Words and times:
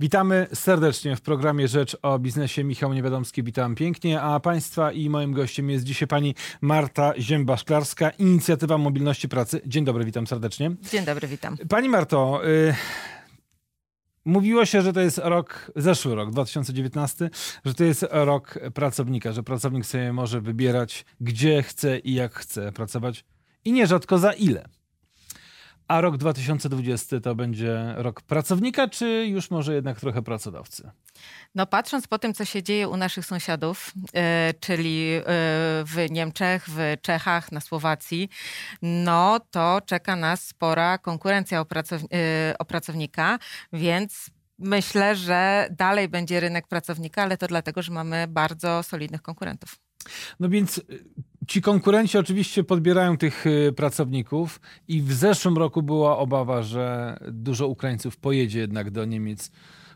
Witamy 0.00 0.46
serdecznie 0.54 1.16
w 1.16 1.20
programie 1.20 1.68
Rzecz 1.68 1.96
o 2.02 2.18
Biznesie. 2.18 2.64
Michał 2.64 2.94
Niewiadomski, 2.94 3.42
witam 3.42 3.74
pięknie, 3.74 4.20
a 4.20 4.40
Państwa 4.40 4.92
i 4.92 5.10
moim 5.10 5.32
gościem 5.32 5.70
jest 5.70 5.84
dzisiaj 5.84 6.08
pani 6.08 6.34
Marta 6.60 7.12
Zięba-Szklarska, 7.18 8.10
Inicjatywa 8.18 8.78
Mobilności 8.78 9.28
Pracy. 9.28 9.60
Dzień 9.66 9.84
dobry, 9.84 10.04
witam 10.04 10.26
serdecznie. 10.26 10.70
Dzień 10.90 11.04
dobry, 11.04 11.28
witam. 11.28 11.56
Pani 11.68 11.88
Marto, 11.88 12.40
y 12.48 12.74
Mówiło 14.24 14.66
się, 14.66 14.82
że 14.82 14.92
to 14.92 15.00
jest 15.00 15.18
rok, 15.18 15.72
zeszły 15.76 16.14
rok, 16.14 16.30
2019, 16.30 17.30
że 17.64 17.74
to 17.74 17.84
jest 17.84 18.06
rok 18.10 18.58
pracownika, 18.74 19.32
że 19.32 19.42
pracownik 19.42 19.86
sobie 19.86 20.12
może 20.12 20.40
wybierać, 20.40 21.04
gdzie 21.20 21.62
chce 21.62 21.98
i 21.98 22.14
jak 22.14 22.34
chce 22.34 22.72
pracować 22.72 23.24
i 23.64 23.72
nierzadko 23.72 24.18
za 24.18 24.32
ile. 24.32 24.68
A 25.88 26.00
rok 26.00 26.16
2020 26.16 27.20
to 27.20 27.34
będzie 27.34 27.94
rok 27.96 28.22
pracownika, 28.22 28.88
czy 28.88 29.26
już 29.26 29.50
może 29.50 29.74
jednak 29.74 30.00
trochę 30.00 30.22
pracodawcy? 30.22 30.90
No 31.54 31.66
patrząc 31.66 32.06
po 32.06 32.18
tym, 32.18 32.34
co 32.34 32.44
się 32.44 32.62
dzieje 32.62 32.88
u 32.88 32.96
naszych 32.96 33.26
sąsiadów, 33.26 33.92
e, 34.14 34.54
czyli 34.60 35.10
e, 35.12 35.22
w 35.84 36.06
Niemczech, 36.10 36.64
w 36.68 36.78
Czechach, 37.02 37.52
na 37.52 37.60
Słowacji, 37.60 38.28
no 38.82 39.40
to 39.50 39.80
czeka 39.86 40.16
nas 40.16 40.46
spora 40.46 40.98
konkurencja 40.98 41.60
o, 41.60 41.66
e, 41.72 42.54
o 42.58 42.64
pracownika, 42.64 43.38
więc 43.72 44.30
myślę, 44.58 45.16
że 45.16 45.68
dalej 45.70 46.08
będzie 46.08 46.40
rynek 46.40 46.68
pracownika, 46.68 47.22
ale 47.22 47.36
to 47.36 47.46
dlatego, 47.46 47.82
że 47.82 47.92
mamy 47.92 48.26
bardzo 48.28 48.82
solidnych 48.82 49.22
konkurentów. 49.22 49.76
No 50.40 50.48
więc 50.48 50.80
ci 51.46 51.62
konkurenci 51.62 52.18
oczywiście 52.18 52.64
podbierają 52.64 53.16
tych 53.16 53.44
pracowników 53.76 54.60
i 54.88 55.02
w 55.02 55.12
zeszłym 55.12 55.58
roku 55.58 55.82
była 55.82 56.18
obawa, 56.18 56.62
że 56.62 57.16
dużo 57.32 57.68
Ukraińców 57.68 58.16
pojedzie 58.16 58.60
jednak 58.60 58.90
do 58.90 59.04
Niemiec 59.04 59.50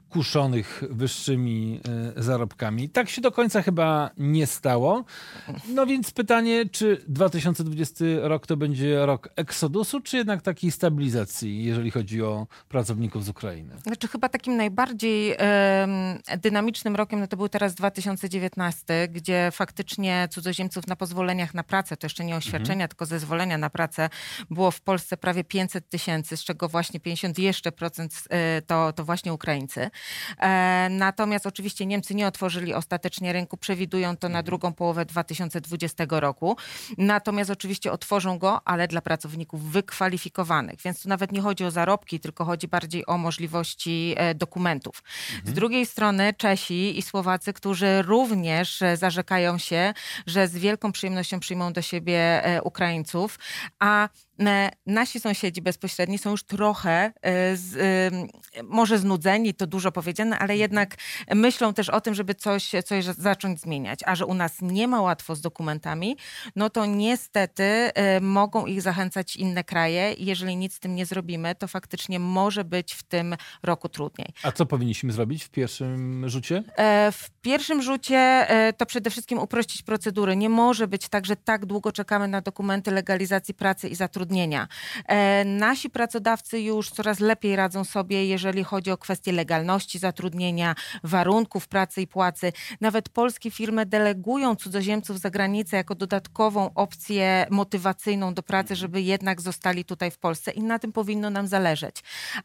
kuszonych 0.08 0.82
wyższymi 0.90 1.80
e, 2.16 2.22
zarobkami. 2.22 2.88
Tak 2.88 3.08
się 3.08 3.20
do 3.20 3.32
końca 3.32 3.62
chyba 3.62 4.10
nie 4.16 4.46
stało. 4.46 5.04
No 5.68 5.86
więc 5.86 6.10
pytanie, 6.10 6.64
czy 6.72 7.04
2020 7.08 8.04
rok 8.22 8.46
to 8.46 8.56
będzie 8.56 9.06
rok 9.06 9.28
eksodusu, 9.36 10.00
czy 10.00 10.16
jednak 10.16 10.42
takiej 10.42 10.70
stabilizacji, 10.70 11.64
jeżeli 11.64 11.90
chodzi 11.90 12.22
o 12.22 12.46
pracowników 12.68 13.24
z 13.24 13.28
Ukrainy? 13.28 13.76
Znaczy 13.82 14.08
chyba 14.08 14.28
takim 14.28 14.56
najbardziej 14.56 15.36
dynamicznym 16.38 16.96
rokiem 16.96 17.20
no 17.20 17.26
to 17.26 17.36
był 17.36 17.48
teraz 17.48 17.74
2019, 17.74 19.08
gdzie 19.08 19.48
faktycznie 19.52 20.28
cudzoziemców 20.30 20.86
na 20.86 20.96
pozwoleniach 20.96 21.54
na 21.54 21.62
pracę, 21.62 21.96
to 21.96 22.06
jeszcze 22.06 22.24
nie 22.24 22.36
oświadczenia, 22.36 22.84
mhm. 22.84 22.88
tylko 22.88 23.06
zezwolenia 23.06 23.58
na 23.58 23.70
pracę, 23.70 24.08
było 24.50 24.70
w 24.70 24.80
Polsce 24.80 25.16
prawie 25.16 25.44
500 25.44 25.88
tysięcy, 25.88 26.36
z 26.36 26.44
czego 26.44 26.68
właśnie 26.68 27.00
50 27.00 27.38
jeszcze 27.38 27.72
procent 27.72 28.24
e, 28.30 28.62
to, 28.62 28.92
to 28.92 29.04
właśnie 29.04 29.32
Ukraińcy. 29.32 29.90
E, 30.38 30.88
natomiast 30.90 31.46
oczywiście 31.46 31.86
Niemcy 31.86 32.14
nie 32.14 32.26
otworzyli 32.26 32.74
ostatecznie 32.74 33.32
rynku, 33.32 33.56
przewidują 33.56 34.16
to 34.16 34.28
na 34.28 34.38
mhm. 34.38 34.44
drugą 34.44 34.72
połowę 34.72 35.04
2020 35.04 36.04
roku. 36.10 36.56
Natomiast 36.98 37.50
oczywiście 37.50 37.92
otworzą 37.92 38.38
go, 38.38 38.60
ale 38.64 38.88
dla 38.88 39.00
pracowników 39.00 39.62
wykwalifikowanych. 39.62 40.80
Więc 40.84 41.02
tu 41.02 41.08
nawet 41.08 41.32
nie 41.32 41.40
chodzi 41.40 41.64
o 41.64 41.70
zarobki, 41.70 42.20
tylko 42.20 42.44
chodzi 42.44 42.68
bardziej 42.68 43.06
o 43.06 43.18
możliwości 43.18 44.14
e, 44.16 44.34
dokumentów. 44.34 45.02
Z 45.30 45.36
mhm. 45.36 45.54
drugiej 45.54 45.86
strony 45.86 46.34
Czesi 46.34 46.98
i 46.98 47.02
Słowacy, 47.02 47.52
którzy 47.52 48.02
również 48.02 48.82
e, 48.82 48.96
zarzekają 48.96 49.58
się, 49.58 49.94
że 50.26 50.48
z 50.48 50.58
wielką 50.58 50.92
przyjemnością 50.92 51.40
przyjmą 51.40 51.72
do 51.72 51.82
siebie 51.82 52.42
Ukraińców, 52.62 53.38
a 53.78 54.08
nasi 54.86 55.20
sąsiedzi 55.20 55.62
bezpośredni 55.62 56.18
są 56.18 56.30
już 56.30 56.42
trochę 56.44 57.12
z, 57.54 57.74
może 58.64 58.98
znudzeni, 58.98 59.54
to 59.54 59.66
dużo 59.66 59.92
powiedziane, 59.92 60.36
ale 60.36 60.42
mhm. 60.42 60.60
jednak 60.60 60.96
myślą 61.34 61.74
też 61.74 61.88
o 61.88 62.00
tym, 62.00 62.14
żeby 62.14 62.34
coś, 62.34 62.70
coś 62.84 63.04
zacząć 63.04 63.60
zmieniać. 63.60 64.00
A 64.06 64.14
że 64.14 64.26
u 64.26 64.34
nas 64.34 64.56
nie 64.62 64.88
ma 64.88 65.00
łatwo 65.00 65.34
z 65.34 65.40
dokumentami, 65.40 66.16
no 66.56 66.70
to 66.70 66.86
niestety 66.86 67.90
mogą 68.20 68.66
ich 68.66 68.82
zachęcać 68.82 69.36
inne 69.36 69.64
kraje 69.64 70.12
i 70.12 70.26
jeżeli 70.26 70.56
nic 70.56 70.74
z 70.74 70.80
tym 70.80 70.94
nie 70.94 71.06
zrobimy, 71.06 71.54
to 71.54 71.68
faktycznie 71.68 72.18
może 72.18 72.64
być 72.64 72.94
w 72.94 73.02
tym 73.02 73.36
roku 73.62 73.88
trudniej. 73.88 74.28
A 74.42 74.52
co 74.52 74.66
powinniśmy 74.66 75.12
zrobić 75.12 75.44
w 75.44 75.50
pierwszym 75.50 76.28
rzucie? 76.28 76.62
E, 76.76 77.12
w 77.12 77.30
pierwszym 77.42 77.82
rzucie 77.82 78.16
e, 78.16 78.72
to 78.72 78.86
przede 78.86 79.10
wszystkim 79.10 79.38
uprościć 79.38 79.82
procedury. 79.82 80.36
Nie 80.36 80.48
może 80.48 80.88
być 80.88 81.08
tak, 81.08 81.26
że 81.26 81.36
tak 81.36 81.66
długo 81.66 81.92
czekamy 81.92 82.28
na 82.28 82.40
dokumenty 82.40 82.90
legalizacji 82.90 83.54
pracy 83.54 83.88
i 83.88 83.94
zatrudnienia 83.94 84.27
zatrudnienia. 84.28 84.68
E, 85.06 85.44
nasi 85.44 85.90
pracodawcy 85.90 86.60
już 86.60 86.90
coraz 86.90 87.20
lepiej 87.20 87.56
radzą 87.56 87.84
sobie, 87.84 88.26
jeżeli 88.26 88.64
chodzi 88.64 88.90
o 88.90 88.96
kwestie 88.96 89.32
legalności 89.32 89.98
zatrudnienia, 89.98 90.74
warunków 91.04 91.68
pracy 91.68 92.02
i 92.02 92.06
płacy. 92.06 92.52
Nawet 92.80 93.08
polskie 93.08 93.50
firmy 93.50 93.86
delegują 93.86 94.56
cudzoziemców 94.56 95.20
za 95.20 95.30
granicę 95.30 95.76
jako 95.76 95.94
dodatkową 95.94 96.70
opcję 96.74 97.46
motywacyjną 97.50 98.34
do 98.34 98.42
pracy, 98.42 98.74
mhm. 98.74 98.76
żeby 98.76 99.02
jednak 99.02 99.40
zostali 99.40 99.84
tutaj 99.84 100.10
w 100.10 100.18
Polsce 100.18 100.50
i 100.50 100.62
na 100.62 100.78
tym 100.78 100.92
powinno 100.92 101.30
nam 101.30 101.46
zależeć. 101.46 101.96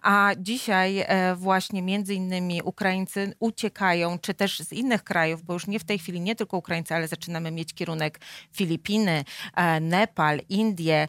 A 0.01 0.31
dzisiaj 0.37 0.99
e, 0.99 1.35
właśnie 1.35 1.81
między 1.81 2.13
innymi 2.13 2.61
Ukraińcy 2.63 3.33
uciekają, 3.39 4.19
czy 4.19 4.33
też 4.33 4.59
z 4.59 4.73
innych 4.73 5.03
krajów, 5.03 5.43
bo 5.43 5.53
już 5.53 5.67
nie 5.67 5.79
w 5.79 5.83
tej 5.83 5.99
chwili 5.99 6.21
nie 6.21 6.35
tylko 6.35 6.57
Ukraińcy, 6.57 6.95
ale 6.95 7.07
zaczynamy 7.07 7.51
mieć 7.51 7.73
kierunek 7.73 8.19
Filipiny, 8.53 9.23
e, 9.55 9.79
Nepal, 9.79 10.39
Indie 10.49 11.07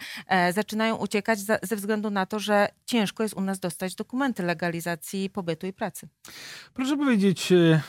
zaczynają 0.64 0.96
uciekać 0.96 1.38
za, 1.38 1.58
ze 1.62 1.76
względu 1.76 2.10
na 2.10 2.26
to, 2.26 2.38
że 2.38 2.68
ciężko 2.86 3.22
jest 3.22 3.34
u 3.34 3.40
nas 3.40 3.58
dostać 3.58 3.94
dokumenty 3.94 4.42
legalizacji 4.42 5.30
pobytu 5.30 5.66
i 5.66 5.72
pracy. 5.72 6.08
Proszę 6.74 6.96
powiedzieć, 6.96 7.52
e, 7.52 7.80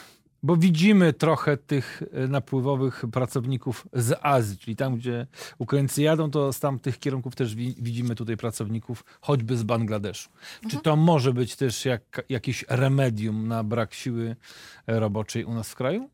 bo 0.43 0.57
widzimy 0.57 1.13
trochę 1.13 1.57
tych 1.57 2.03
e, 2.13 2.27
napływowych 2.27 3.03
pracowników 3.11 3.87
z 3.93 4.19
Azji, 4.21 4.57
czyli 4.57 4.75
tam, 4.75 4.95
gdzie 4.95 5.27
Ukraińcy 5.57 6.01
jadą, 6.01 6.31
to 6.31 6.53
z 6.53 6.59
tamtych 6.59 6.99
kierunków 6.99 7.35
też 7.35 7.55
widzimy 7.55 8.15
tutaj 8.15 8.37
pracowników, 8.37 9.03
choćby 9.21 9.57
z 9.57 9.63
Bangladeszu. 9.63 10.29
Mhm. 10.29 10.69
Czy 10.71 10.77
to 10.77 10.95
może 10.95 11.33
być 11.33 11.55
też 11.55 11.85
jak, 11.85 12.21
jakieś 12.29 12.65
remedium 12.69 13.47
na 13.47 13.63
brak 13.63 13.93
siły 13.93 14.35
roboczej 14.87 15.45
u 15.45 15.53
nas 15.53 15.69
w 15.69 15.75
kraju? 15.75 16.09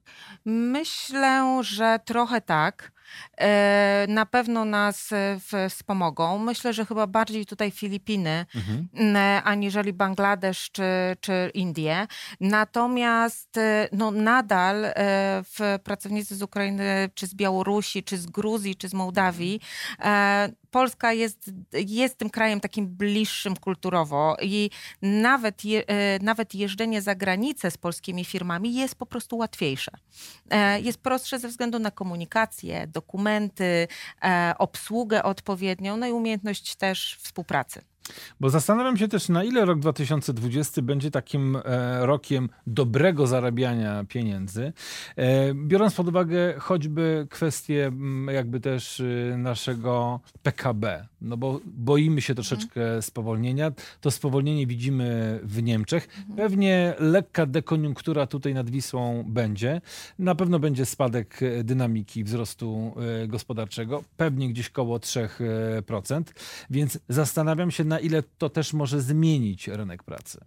Myślę, 0.46 1.62
że 1.64 2.00
trochę 2.06 2.42
tak. 2.42 2.92
E, 3.38 4.06
na 4.10 4.26
pewno 4.26 4.66
nas 4.66 5.10
e, 5.12 5.40
wspomogą. 5.70 6.38
Myślę, 6.38 6.74
że 6.74 6.86
chyba 6.86 7.08
bardziej 7.08 7.46
tutaj 7.46 7.72
Filipiny, 7.72 8.46
mhm. 8.56 8.88
aniżeli 9.44 9.94
Bangladesz 9.94 10.72
czy, 10.72 10.84
czy 11.20 11.52
Indie. 11.54 12.08
Natomiast 12.40 13.58
e, 13.58 13.90
no, 13.92 14.12
nadal 14.12 14.86
w 15.44 15.80
pracownicy 15.84 16.36
z 16.36 16.42
Ukrainy, 16.42 17.10
czy 17.14 17.28
z 17.28 17.36
Białorusi, 17.36 18.04
czy 18.04 18.18
z 18.18 18.26
Gruzji, 18.26 18.76
czy 18.76 18.90
z 18.90 18.94
Mołdawii 18.94 19.62
Polska 20.72 21.14
jest, 21.14 21.52
jest 21.74 22.18
tym 22.18 22.30
krajem 22.30 22.60
takim 22.60 22.88
bliższym 22.88 23.56
kulturowo 23.56 24.38
i 24.42 24.70
nawet, 25.02 25.66
je, 25.66 25.84
nawet 26.22 26.56
jeżdżenie 26.56 27.02
za 27.02 27.16
granicę 27.16 27.72
z 27.72 27.78
polskimi 27.78 28.26
firmami 28.26 28.76
jest 28.76 28.96
po 28.96 29.06
prostu 29.06 29.38
łatwiejsze. 29.38 29.92
Jest 30.82 30.98
prostsze 30.98 31.40
ze 31.40 31.48
względu 31.48 31.80
na 31.80 31.92
komunikację, 31.92 32.88
do 32.88 33.01
dokumenty, 33.02 33.88
e, 34.24 34.54
obsługę 34.58 35.24
odpowiednią, 35.24 35.98
no 35.98 36.08
i 36.08 36.12
umiejętność 36.12 36.76
też 36.76 37.18
współpracy. 37.22 37.91
Bo 38.40 38.50
zastanawiam 38.50 38.98
się 38.98 39.08
też, 39.08 39.30
na 39.30 39.44
ile 39.44 39.66
rok 39.66 39.80
2020 39.80 40.82
będzie 40.82 41.12
takim 41.12 41.56
e, 41.56 42.06
rokiem 42.06 42.50
dobrego 42.68 43.28
zarabiania 43.28 44.04
pieniędzy, 44.10 44.74
e, 45.16 45.54
biorąc 45.54 45.96
pod 45.96 46.08
uwagę 46.08 46.54
choćby 46.60 47.28
kwestię 47.30 47.92
jakby 48.32 48.60
też 48.60 49.00
y, 49.00 49.36
naszego 49.38 50.20
PKB, 50.44 51.08
no 51.22 51.38
bo 51.38 51.60
boimy 51.66 52.22
się 52.22 52.36
troszeczkę 52.36 52.82
mhm. 52.82 53.02
spowolnienia. 53.02 53.72
To 54.02 54.12
spowolnienie 54.12 54.68
widzimy 54.68 55.40
w 55.44 55.64
Niemczech. 55.64 56.08
Mhm. 56.20 56.38
Pewnie 56.38 56.94
lekka 57.00 57.46
dekoniunktura 57.46 58.28
tutaj 58.28 58.54
nad 58.54 58.70
Wisłą 58.70 59.24
będzie. 59.28 59.82
Na 60.20 60.36
pewno 60.36 60.60
będzie 60.60 60.86
spadek 60.86 61.40
e, 61.44 61.64
dynamiki 61.64 62.24
wzrostu 62.24 62.96
gospodarczego, 63.28 64.04
pewnie 64.18 64.50
gdzieś 64.50 64.70
koło 64.70 64.98
3%, 64.98 66.24
więc 66.70 67.00
zastanawiam 67.10 67.72
się, 67.72 67.84
na 67.92 68.00
ile 68.00 68.24
to 68.38 68.50
też 68.50 68.74
może 68.74 69.02
zmienić 69.02 69.68
rynek 69.68 70.04
pracy? 70.04 70.40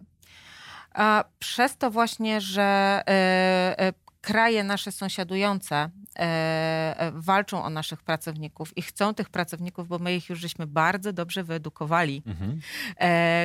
A 0.93 1.23
przez 1.39 1.77
to 1.77 1.91
właśnie, 1.91 2.41
że 2.41 2.63
e, 3.07 3.79
e, 3.79 3.93
kraje 4.21 4.63
nasze 4.63 4.91
sąsiadujące 4.91 5.89
e, 6.19 7.11
walczą 7.15 7.63
o 7.63 7.69
naszych 7.69 8.03
pracowników 8.03 8.77
i 8.77 8.81
chcą 8.81 9.13
tych 9.13 9.29
pracowników, 9.29 9.87
bo 9.87 9.99
my 9.99 10.15
ich 10.15 10.29
już 10.29 10.39
żeśmy 10.39 10.67
bardzo 10.67 11.13
dobrze 11.13 11.43
wyedukowali, 11.43 12.23
mhm. 12.25 12.59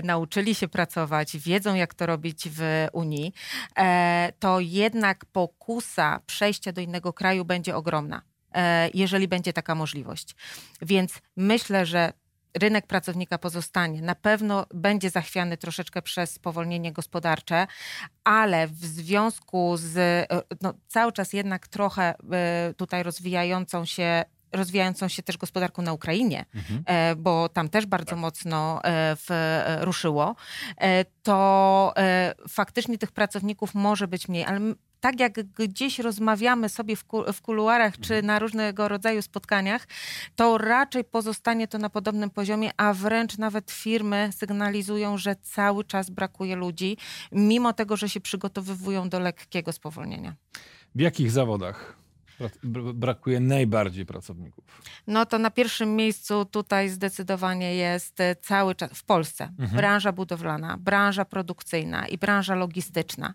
nauczyli 0.04 0.54
się 0.54 0.68
pracować, 0.68 1.36
wiedzą 1.36 1.74
jak 1.74 1.94
to 1.94 2.06
robić 2.06 2.48
w 2.48 2.86
Unii, 2.92 3.32
to 4.38 4.60
jednak 4.60 5.24
pokusa 5.24 6.20
przejścia 6.26 6.72
do 6.72 6.80
innego 6.80 7.12
kraju 7.12 7.44
będzie 7.44 7.76
ogromna 7.76 8.22
jeżeli 8.94 9.28
będzie 9.28 9.52
taka 9.52 9.74
możliwość. 9.74 10.36
Więc 10.82 11.20
myślę, 11.36 11.86
że 11.86 12.12
rynek 12.54 12.86
pracownika 12.86 13.38
pozostanie. 13.38 14.02
Na 14.02 14.14
pewno 14.14 14.66
będzie 14.74 15.10
zachwiany 15.10 15.56
troszeczkę 15.56 16.02
przez 16.02 16.30
spowolnienie 16.30 16.92
gospodarcze, 16.92 17.66
ale 18.24 18.68
w 18.68 18.84
związku 18.84 19.76
z 19.76 19.96
e, 19.96 20.26
no, 20.60 20.74
cały 20.88 21.12
czas 21.12 21.32
jednak 21.32 21.68
trochę 21.68 22.14
e, 22.32 22.74
tutaj 22.76 23.02
rozwijającą 23.02 23.84
się 23.84 24.24
rozwijającą 24.52 25.08
się 25.08 25.22
też 25.22 25.36
gospodarką 25.36 25.82
na 25.82 25.92
Ukrainie, 25.92 26.44
mhm. 26.54 26.82
E, 26.86 27.16
bo 27.16 27.48
tam 27.48 27.68
też 27.68 27.86
bardzo 27.86 28.10
tak. 28.10 28.18
mocno 28.18 28.80
w, 29.16 29.60
ruszyło, 29.80 30.36
to 31.22 31.94
faktycznie 32.48 32.98
tych 32.98 33.12
pracowników 33.12 33.74
może 33.74 34.08
być 34.08 34.28
mniej, 34.28 34.44
ale 34.44 34.60
tak 35.00 35.20
jak 35.20 35.32
gdzieś 35.42 35.98
rozmawiamy 35.98 36.68
sobie 36.68 36.96
w, 36.96 37.04
ku, 37.04 37.32
w 37.32 37.42
kuluarach 37.42 37.94
czy 37.94 38.14
mhm. 38.14 38.26
na 38.26 38.38
różnego 38.38 38.88
rodzaju 38.88 39.22
spotkaniach, 39.22 39.86
to 40.36 40.58
raczej 40.58 41.04
pozostanie 41.04 41.68
to 41.68 41.78
na 41.78 41.90
podobnym 41.90 42.30
poziomie, 42.30 42.70
a 42.76 42.94
wręcz 42.94 43.38
nawet 43.38 43.70
firmy 43.70 44.30
sygnalizują, 44.36 45.18
że 45.18 45.36
cały 45.36 45.84
czas 45.84 46.10
brakuje 46.10 46.56
ludzi, 46.56 46.96
mimo 47.32 47.72
tego, 47.72 47.96
że 47.96 48.08
się 48.08 48.20
przygotowywują 48.20 49.08
do 49.08 49.20
lekkiego 49.20 49.72
spowolnienia. 49.72 50.34
W 50.94 51.00
jakich 51.00 51.30
zawodach 51.30 51.99
brakuje 52.94 53.40
najbardziej 53.40 54.06
pracowników? 54.06 54.64
No 55.06 55.26
to 55.26 55.38
na 55.38 55.50
pierwszym 55.50 55.96
miejscu 55.96 56.44
tutaj 56.44 56.88
zdecydowanie 56.88 57.74
jest 57.74 58.20
e, 58.20 58.36
cały 58.36 58.74
czas 58.74 58.90
w 58.92 59.04
Polsce 59.04 59.44
mhm. 59.44 59.76
branża 59.76 60.12
budowlana, 60.12 60.76
branża 60.76 61.24
produkcyjna 61.24 62.08
i 62.08 62.18
branża 62.18 62.54
logistyczna. 62.54 63.34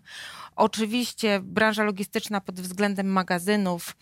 Oczywiście 0.56 1.40
branża 1.42 1.84
logistyczna 1.84 2.40
pod 2.40 2.60
względem 2.60 3.06
magazynów, 3.06 3.96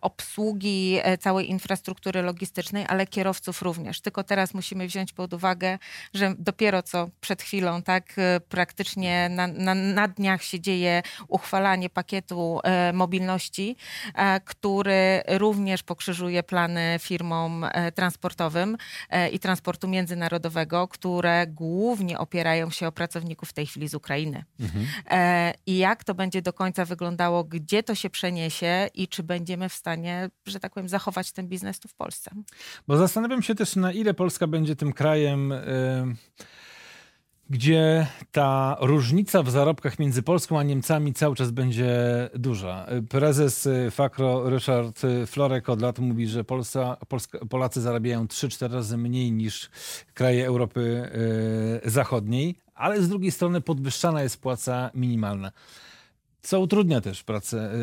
obsługi 0.00 0.98
e, 1.02 1.18
całej 1.18 1.50
infrastruktury 1.50 2.22
logistycznej, 2.22 2.84
ale 2.88 3.06
kierowców 3.06 3.62
również. 3.62 4.00
Tylko 4.00 4.24
teraz 4.24 4.54
musimy 4.54 4.86
wziąć 4.86 5.12
pod 5.12 5.34
uwagę, 5.34 5.78
że 6.14 6.34
dopiero 6.38 6.82
co 6.82 7.08
przed 7.20 7.42
chwilą, 7.42 7.82
tak 7.82 8.12
e, 8.16 8.40
praktycznie 8.40 9.28
na, 9.28 9.46
na, 9.46 9.74
na 9.74 10.08
dniach 10.08 10.42
się 10.42 10.60
dzieje 10.60 11.02
uchwalanie 11.28 11.90
pakietu 11.90 12.60
e, 12.64 12.92
mobilności, 12.92 13.76
e, 14.14 14.40
który 14.40 15.22
również 15.28 15.82
pokrzyżuje 15.82 16.42
plany 16.42 16.96
firmom 17.00 17.64
e, 17.64 17.92
transportowym 17.92 18.76
i 19.32 19.38
transportu 19.38 19.88
międzynarodowego, 19.88 20.88
które 20.88 21.46
głównie 21.46 22.18
opierają 22.18 22.70
się 22.70 22.86
o 22.86 22.92
pracowników 22.92 23.48
w 23.48 23.52
tej 23.52 23.66
chwili 23.66 23.88
z 23.88 23.94
Ukrainy. 23.94 24.44
Mhm 24.60 24.86
i 25.66 25.78
jak 25.78 26.04
to 26.04 26.14
będzie 26.14 26.42
do 26.42 26.52
końca 26.52 26.84
wyglądało, 26.84 27.44
gdzie 27.44 27.82
to 27.82 27.94
się 27.94 28.10
przeniesie 28.10 28.88
i 28.94 29.08
czy 29.08 29.22
będziemy 29.48 29.68
w 29.68 29.74
stanie, 29.74 30.30
że 30.46 30.60
tak 30.60 30.74
powiem, 30.74 30.88
zachować 30.88 31.32
ten 31.32 31.48
biznes 31.48 31.80
tu 31.80 31.88
w 31.88 31.94
Polsce. 31.94 32.30
Bo 32.88 32.96
zastanawiam 32.96 33.42
się 33.42 33.54
też, 33.54 33.76
na 33.76 33.92
ile 33.92 34.14
Polska 34.14 34.46
będzie 34.46 34.76
tym 34.76 34.92
krajem. 34.92 35.50
Yy 35.50 36.16
gdzie 37.50 38.06
ta 38.32 38.76
różnica 38.80 39.42
w 39.42 39.50
zarobkach 39.50 39.98
między 39.98 40.22
Polską 40.22 40.58
a 40.58 40.62
Niemcami 40.62 41.12
cały 41.12 41.36
czas 41.36 41.50
będzie 41.50 41.90
duża. 42.34 42.86
Prezes 43.10 43.68
Fakro 43.90 44.50
Ryszard 44.50 45.02
Florek 45.26 45.68
od 45.68 45.82
lat 45.82 45.98
mówi, 45.98 46.26
że 46.26 46.44
Polska, 46.44 46.96
Polska, 47.08 47.38
Polacy 47.50 47.80
zarabiają 47.80 48.26
3-4 48.26 48.72
razy 48.72 48.96
mniej 48.96 49.32
niż 49.32 49.70
kraje 50.14 50.46
Europy 50.46 51.10
yy, 51.84 51.90
Zachodniej, 51.90 52.56
ale 52.74 53.02
z 53.02 53.08
drugiej 53.08 53.30
strony 53.30 53.60
podwyższana 53.60 54.22
jest 54.22 54.40
płaca 54.40 54.90
minimalna. 54.94 55.52
Co 56.42 56.60
utrudnia 56.60 57.00
też 57.00 57.22
pracę 57.22 57.56
y, 57.56 57.76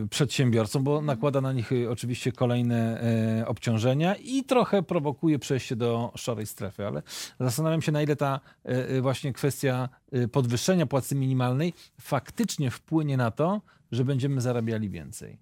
y, 0.00 0.02
y, 0.04 0.08
przedsiębiorcom, 0.08 0.84
bo 0.84 1.02
nakłada 1.02 1.40
na 1.40 1.52
nich 1.52 1.70
oczywiście 1.90 2.32
kolejne 2.32 3.02
obciążenia 3.46 4.14
i 4.14 4.44
trochę 4.44 4.82
prowokuje 4.82 5.38
przejście 5.38 5.76
do 5.76 6.12
szarej 6.16 6.46
strefy. 6.46 6.86
Ale 6.86 7.02
zastanawiam 7.40 7.82
się, 7.82 7.92
na 7.92 8.02
ile 8.02 8.16
ta 8.16 8.40
właśnie 9.00 9.32
kwestia 9.32 9.88
podwyższenia 10.32 10.86
płacy 10.86 11.14
minimalnej 11.14 11.74
faktycznie 12.00 12.70
wpłynie 12.70 13.16
na 13.16 13.30
to, 13.30 13.60
że 13.92 14.04
będziemy 14.04 14.40
zarabiali 14.40 14.90
więcej. 14.90 15.38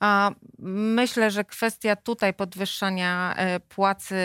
A 0.00 0.30
myślę, 0.94 1.30
że 1.30 1.44
kwestia 1.44 1.96
tutaj 1.96 2.34
podwyższania 2.34 3.36
płacy, 3.68 4.16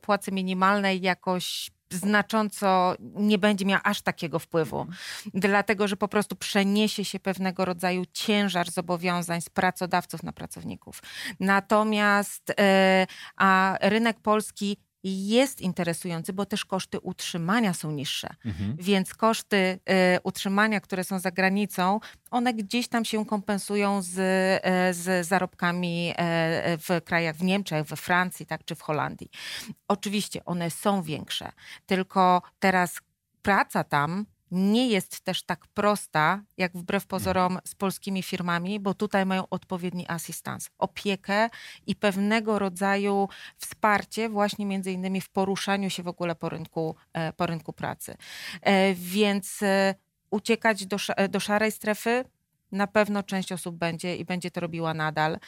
płacy 0.00 0.32
minimalnej 0.32 1.00
jakoś 1.00 1.70
znacząco 1.90 2.94
nie 3.00 3.38
będzie 3.38 3.64
miał 3.64 3.80
aż 3.84 4.02
takiego 4.02 4.38
wpływu, 4.38 4.80
mhm. 4.80 4.96
dlatego 5.34 5.88
że 5.88 5.96
po 5.96 6.08
prostu 6.08 6.36
przeniesie 6.36 7.04
się 7.04 7.20
pewnego 7.20 7.64
rodzaju 7.64 8.04
ciężar 8.12 8.70
zobowiązań 8.70 9.40
z 9.40 9.48
pracodawców 9.48 10.22
na 10.22 10.32
pracowników. 10.32 11.02
Natomiast 11.40 12.52
e, 12.60 13.06
a 13.36 13.78
rynek 13.80 14.20
polski 14.20 14.76
jest 15.04 15.60
interesujący, 15.60 16.32
bo 16.32 16.46
też 16.46 16.64
koszty 16.64 17.00
utrzymania 17.00 17.74
są 17.74 17.90
niższe. 17.90 18.28
Mhm. 18.44 18.76
Więc 18.78 19.14
koszty 19.14 19.56
y, 19.56 19.78
utrzymania, 20.22 20.80
które 20.80 21.04
są 21.04 21.18
za 21.18 21.30
granicą, 21.30 22.00
one 22.30 22.54
gdzieś 22.54 22.88
tam 22.88 23.04
się 23.04 23.26
kompensują 23.26 24.02
z, 24.02 24.08
y, 24.08 24.94
z 24.94 25.26
zarobkami 25.26 26.10
y, 26.10 26.14
w 26.78 27.04
krajach, 27.04 27.36
w 27.36 27.42
Niemczech, 27.42 27.86
we 27.86 27.96
Francji, 27.96 28.46
tak, 28.46 28.64
czy 28.64 28.74
w 28.74 28.82
Holandii. 28.82 29.30
Oczywiście 29.88 30.44
one 30.44 30.70
są 30.70 31.02
większe, 31.02 31.52
tylko 31.86 32.42
teraz 32.58 32.98
praca 33.42 33.84
tam 33.84 34.26
nie 34.50 34.88
jest 34.88 35.20
też 35.20 35.42
tak 35.42 35.66
prosta, 35.66 36.42
jak 36.56 36.72
wbrew 36.72 37.06
pozorom 37.06 37.58
z 37.64 37.74
polskimi 37.74 38.22
firmami, 38.22 38.80
bo 38.80 38.94
tutaj 38.94 39.26
mają 39.26 39.48
odpowiedni 39.48 40.06
asystans, 40.08 40.70
opiekę 40.78 41.48
i 41.86 41.96
pewnego 41.96 42.58
rodzaju 42.58 43.28
wsparcie 43.56 44.28
właśnie 44.28 44.66
między 44.66 44.92
innymi 44.92 45.20
w 45.20 45.28
poruszaniu 45.28 45.90
się 45.90 46.02
w 46.02 46.08
ogóle 46.08 46.34
po 46.34 46.48
rynku, 46.48 46.96
e, 47.12 47.32
po 47.32 47.46
rynku 47.46 47.72
pracy. 47.72 48.16
E, 48.62 48.94
więc 48.94 49.62
e, 49.62 49.94
uciekać 50.30 50.86
do, 50.86 50.96
do 51.28 51.40
szarej 51.40 51.72
strefy 51.72 52.24
na 52.72 52.86
pewno 52.86 53.22
część 53.22 53.52
osób 53.52 53.76
będzie 53.76 54.16
i 54.16 54.24
będzie 54.24 54.50
to 54.50 54.60
robiła 54.60 54.94
nadal. 54.94 55.38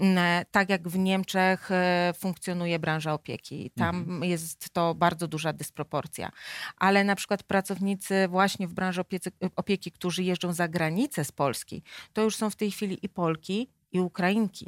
Mm, 0.00 0.18
e, 0.18 0.44
tak 0.50 0.68
jak 0.68 0.88
w 0.88 0.98
Niemczech 0.98 1.70
e, 1.70 2.12
funkcjonuje 2.16 2.78
branża 2.78 3.12
opieki. 3.12 3.70
Tam 3.76 3.96
mhm. 3.96 4.24
jest 4.24 4.70
to 4.70 4.94
bardzo 4.94 5.28
duża 5.28 5.52
dysproporcja. 5.52 6.30
Ale 6.76 7.04
na 7.04 7.16
przykład 7.16 7.42
pracownicy 7.42 8.28
właśnie 8.28 8.68
w 8.68 8.74
branży 8.74 9.00
opieki, 9.00 9.30
opieki, 9.56 9.92
którzy 9.92 10.22
jeżdżą 10.22 10.52
za 10.52 10.68
granicę 10.68 11.24
z 11.24 11.32
Polski, 11.32 11.82
to 12.12 12.22
już 12.22 12.36
są 12.36 12.50
w 12.50 12.56
tej 12.56 12.70
chwili 12.70 12.98
i 13.02 13.08
Polki, 13.08 13.70
i 13.92 14.00
Ukrainki 14.00 14.66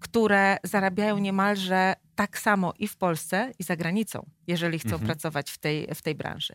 które 0.00 0.56
zarabiają 0.64 1.18
niemalże 1.18 1.94
tak 2.14 2.38
samo 2.38 2.72
i 2.78 2.88
w 2.88 2.96
Polsce, 2.96 3.52
i 3.58 3.62
za 3.62 3.76
granicą, 3.76 4.26
jeżeli 4.46 4.78
chcą 4.78 4.90
mhm. 4.90 5.06
pracować 5.06 5.50
w 5.50 5.58
tej, 5.58 5.94
w 5.94 6.02
tej 6.02 6.14
branży. 6.14 6.54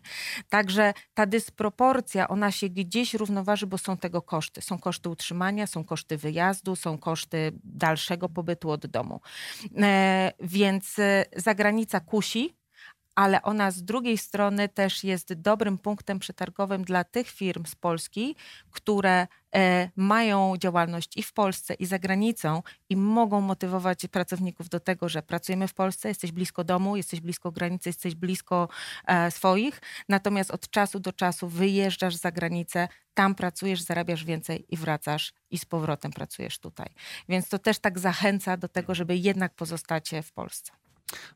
Także 0.49 0.93
ta 1.13 1.25
dysproporcja, 1.25 2.27
ona 2.27 2.51
się 2.51 2.69
gdzieś 2.69 3.13
równoważy, 3.13 3.67
bo 3.67 3.77
są 3.77 3.97
tego 3.97 4.21
koszty. 4.21 4.61
Są 4.61 4.79
koszty 4.79 5.09
utrzymania, 5.09 5.67
są 5.67 5.83
koszty 5.83 6.17
wyjazdu, 6.17 6.75
są 6.75 6.97
koszty 6.97 7.51
dalszego 7.63 8.29
pobytu 8.29 8.69
od 8.69 8.87
domu. 8.87 9.21
E, 9.77 10.31
więc 10.39 10.99
e, 10.99 11.25
zagranica 11.35 11.99
kusi, 11.99 12.60
ale 13.21 13.41
ona 13.41 13.71
z 13.71 13.83
drugiej 13.83 14.17
strony 14.17 14.69
też 14.69 15.03
jest 15.03 15.33
dobrym 15.33 15.77
punktem 15.77 16.19
przetargowym 16.19 16.83
dla 16.83 17.03
tych 17.03 17.29
firm 17.29 17.65
z 17.65 17.75
Polski, 17.75 18.35
które 18.71 19.27
e, 19.55 19.89
mają 19.95 20.57
działalność 20.57 21.17
i 21.17 21.23
w 21.23 21.33
Polsce, 21.33 21.73
i 21.73 21.85
za 21.85 21.99
granicą 21.99 22.63
i 22.89 22.95
mogą 22.95 23.41
motywować 23.41 24.07
pracowników 24.07 24.69
do 24.69 24.79
tego, 24.79 25.09
że 25.09 25.23
pracujemy 25.23 25.67
w 25.67 25.73
Polsce, 25.73 26.07
jesteś 26.07 26.31
blisko 26.31 26.63
domu, 26.63 26.97
jesteś 26.97 27.21
blisko 27.21 27.51
granicy, 27.51 27.89
jesteś 27.89 28.15
blisko 28.15 28.69
e, 29.05 29.31
swoich, 29.31 29.81
natomiast 30.09 30.51
od 30.51 30.69
czasu 30.69 30.99
do 30.99 31.13
czasu 31.13 31.47
wyjeżdżasz 31.47 32.15
za 32.15 32.31
granicę, 32.31 32.87
tam 33.13 33.35
pracujesz, 33.35 33.81
zarabiasz 33.81 34.25
więcej 34.25 34.65
i 34.69 34.77
wracasz 34.77 35.33
i 35.51 35.57
z 35.57 35.65
powrotem 35.65 36.11
pracujesz 36.11 36.59
tutaj. 36.59 36.87
Więc 37.29 37.49
to 37.49 37.59
też 37.59 37.79
tak 37.79 37.99
zachęca 37.99 38.57
do 38.57 38.67
tego, 38.67 38.95
żeby 38.95 39.17
jednak 39.17 39.55
pozostać 39.55 40.11
w 40.23 40.31
Polsce. 40.31 40.80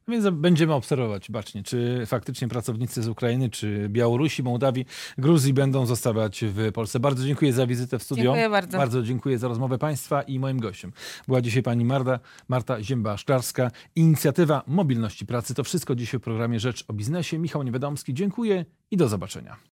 No 0.07 0.11
więc 0.11 0.25
będziemy 0.29 0.73
obserwować 0.73 1.31
bacznie, 1.31 1.63
czy 1.63 2.03
faktycznie 2.05 2.47
pracownicy 2.47 3.03
z 3.03 3.07
Ukrainy, 3.07 3.49
czy 3.49 3.89
Białorusi, 3.89 4.43
Mołdawii, 4.43 4.85
Gruzji 5.17 5.53
będą 5.53 5.85
zostawać 5.85 6.43
w 6.47 6.71
Polsce. 6.71 6.99
Bardzo 6.99 7.25
dziękuję 7.25 7.53
za 7.53 7.67
wizytę 7.67 7.99
w 7.99 8.03
studio. 8.03 8.23
Dziękuję 8.23 8.49
bardzo. 8.49 8.77
Bardzo 8.77 9.03
dziękuję 9.03 9.37
za 9.37 9.47
rozmowę 9.47 9.77
Państwa 9.77 10.21
i 10.21 10.39
moim 10.39 10.59
gościem. 10.59 10.91
Była 11.27 11.41
dzisiaj 11.41 11.63
pani 11.63 11.85
Marta, 11.85 12.19
Marta 12.47 12.81
Zięba-Szklarska. 12.81 13.71
Inicjatywa 13.95 14.63
Mobilności 14.67 15.25
Pracy. 15.25 15.53
To 15.53 15.63
wszystko 15.63 15.95
dzisiaj 15.95 16.19
w 16.19 16.23
programie 16.23 16.59
Rzecz 16.59 16.85
o 16.87 16.93
Biznesie. 16.93 17.39
Michał 17.39 17.63
Niewiadomski, 17.63 18.13
dziękuję 18.13 18.65
i 18.91 18.97
do 18.97 19.07
zobaczenia. 19.07 19.57